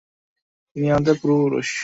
ইনি 0.75 0.87
আমাদের 0.91 1.15
পূর্বপুরুষ। 1.21 1.69